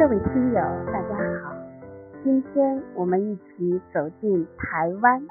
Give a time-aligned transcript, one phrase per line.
[0.00, 1.54] 各位听友，大家好，
[2.24, 5.28] 今天我们一起走进台湾。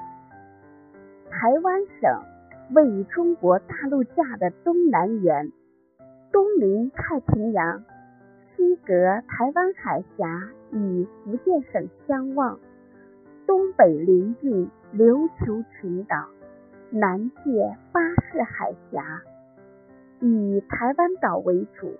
[1.28, 2.22] 台湾省
[2.72, 5.50] 位于中国大陆架的东南缘，
[6.30, 7.82] 东临太平洋，
[8.54, 8.94] 西隔
[9.26, 12.60] 台湾海峡与福建省相望，
[13.48, 16.28] 东北临近琉球群岛，
[16.90, 18.00] 南界巴
[18.30, 19.20] 士海峡，
[20.20, 21.92] 以台湾岛为主。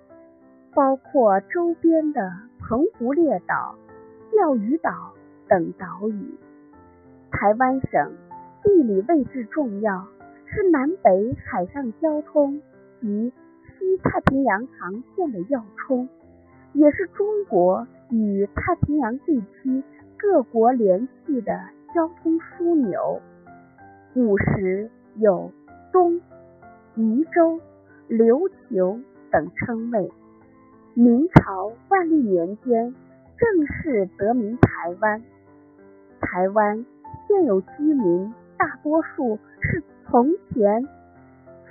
[0.73, 3.75] 包括周边的澎湖列岛、
[4.31, 5.13] 钓鱼岛
[5.49, 6.35] 等岛屿。
[7.33, 8.13] 台湾省
[8.63, 10.07] 地理位置重要，
[10.47, 12.61] 是南北海上交通
[13.01, 13.33] 及
[13.79, 16.09] 西太平洋航线的要冲，
[16.73, 19.83] 也是中国与太平洋地区
[20.17, 21.59] 各国联系的
[21.95, 23.21] 交通枢纽。
[24.13, 25.51] 古时有
[25.93, 26.21] 东、
[26.95, 27.61] 夷州、
[28.09, 30.11] 琉球等称谓。
[30.95, 32.95] 明朝万历年间
[33.39, 35.23] 正式得名台湾。
[36.21, 36.85] 台湾
[37.27, 40.89] 现有居民大多数是从前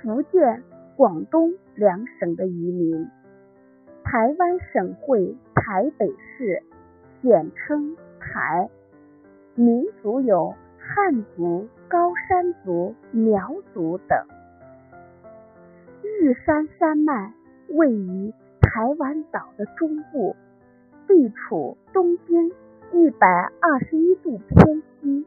[0.00, 0.62] 福建、
[0.96, 3.08] 广东两省的移民。
[4.02, 6.62] 台湾省会台北市，
[7.22, 8.68] 简称台。
[9.54, 14.18] 民族有汉族、高山族、苗族等。
[16.02, 17.34] 玉山山脉
[17.68, 18.32] 位于。
[18.60, 20.36] 台湾岛的中部，
[21.08, 22.52] 地处东经
[22.92, 23.26] 一百
[23.60, 25.26] 二十一度偏西，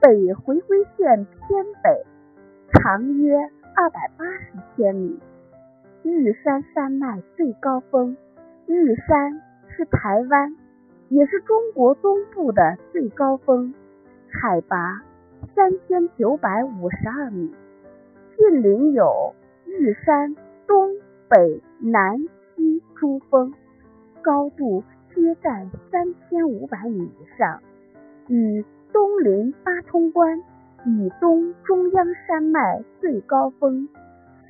[0.00, 2.06] 北回归线偏北，
[2.72, 3.36] 长约
[3.74, 5.18] 二百八十千米。
[6.02, 8.16] 玉山山脉最高峰，
[8.66, 10.56] 玉山是台湾，
[11.08, 13.74] 也是中国东部的最高峰，
[14.30, 15.02] 海拔
[15.54, 17.52] 三千九百五十二米。
[18.36, 19.34] 近邻有
[19.66, 20.34] 玉山
[20.66, 20.94] 东
[21.28, 22.26] 北南。
[22.94, 23.52] 珠峰
[24.22, 24.82] 高度
[25.14, 27.60] 皆在三千五百米以上，
[28.26, 30.42] 与东临八通关
[30.84, 33.88] 以东中央山脉最高峰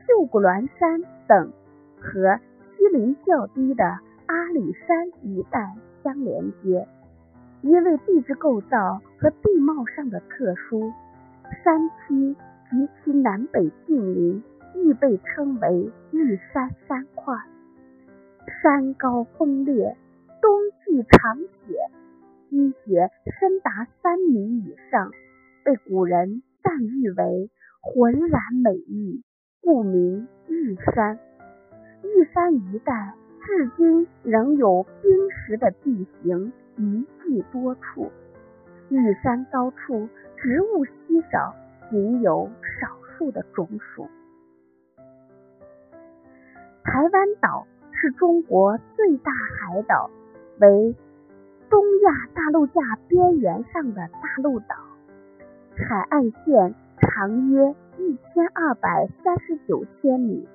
[0.06, 1.52] 秀姑峦山等
[2.00, 2.40] 和
[2.76, 3.84] 西临较低的
[4.26, 6.86] 阿里山一带相连接。
[7.60, 10.92] 因为地质构造和地貌上的特殊，
[11.64, 12.34] 山区
[12.70, 14.42] 及其南北近邻
[14.76, 17.34] 亦被称为日山山块。
[18.62, 19.96] 山高峰烈，
[20.42, 20.50] 冬
[20.84, 21.78] 季常雪，
[22.50, 23.08] 积雪
[23.38, 25.12] 深达三米以上，
[25.64, 29.22] 被古人赞誉为浑然美玉，
[29.60, 31.20] 故名玉山。
[32.02, 33.14] 玉山一带
[33.46, 38.10] 至今仍有冰石的地形遗迹多处。
[38.88, 41.54] 玉山高处植物稀少，
[41.90, 44.08] 仅有少数的种属。
[46.82, 47.64] 台湾岛。
[48.00, 50.08] 是中国最大海岛，
[50.60, 50.94] 为
[51.68, 54.76] 东亚大陆架边缘上的大陆岛，
[55.76, 60.46] 海岸线长约一千二百三十九千米，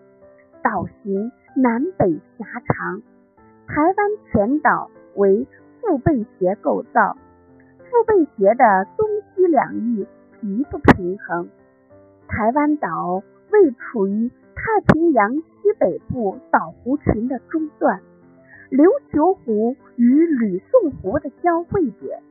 [0.62, 3.02] 岛型南北狭长。
[3.68, 3.96] 台湾
[4.32, 5.46] 全岛为
[5.82, 7.18] 腹背斜构造，
[7.80, 10.08] 腹背斜的东西两翼
[10.40, 11.50] 极不平衡。
[12.28, 13.22] 台湾岛
[13.52, 14.32] 位处于。
[14.56, 18.02] 太平洋西北部岛湖群的中段，
[18.70, 22.22] 琉球湖与吕宋湖的交汇点，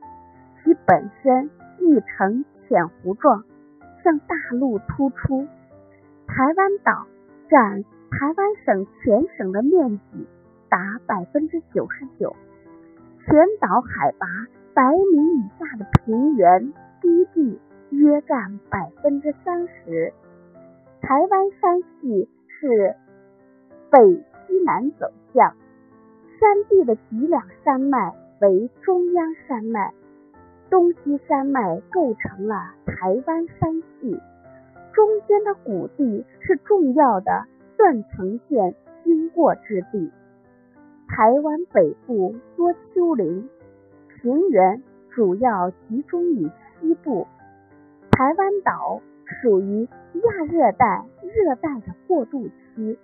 [0.63, 1.49] 其本身
[1.79, 3.43] 亦呈浅湖状，
[4.03, 5.47] 向大陆突出。
[6.27, 7.07] 台湾岛
[7.49, 10.27] 占台湾省全省的面积
[10.69, 12.35] 达百分之九十九，
[13.25, 14.27] 全岛海拔
[14.75, 16.71] 百米以下的平原
[17.01, 20.13] 低地约占百分之三十。
[21.01, 22.95] 台湾山系是
[23.93, 25.55] 北西南走向，
[26.39, 28.11] 山地的脊梁山脉
[28.41, 29.93] 为中央山脉，
[30.71, 34.19] 东西山脉构成了台湾山系，
[34.93, 37.45] 中间的谷地是重要的
[37.77, 38.73] 断层线
[39.03, 40.11] 经过之地。
[41.07, 43.47] 台湾北部多丘陵，
[44.07, 44.81] 平原
[45.11, 46.49] 主要集中于
[46.81, 47.27] 西部，
[48.09, 48.99] 台湾岛。
[49.41, 52.99] 属于亚热带、热带的过渡期，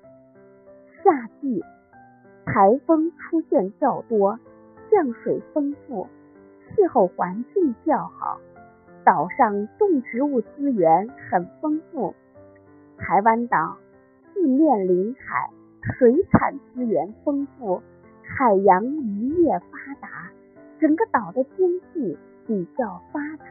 [1.04, 1.64] 夏季
[2.46, 4.40] 台风出现较多，
[4.92, 6.08] 降水丰富，
[6.68, 8.40] 气候环境较好，
[9.04, 12.14] 岛上动植物资源很丰富。
[12.98, 13.78] 台湾岛
[14.34, 15.50] 四面临海，
[15.98, 17.82] 水产资源丰富，
[18.24, 20.32] 海洋渔业发达，
[20.80, 23.46] 整个岛的经济比较发达。